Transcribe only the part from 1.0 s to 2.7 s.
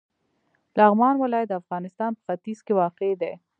ولایت د افغانستان په ختیځ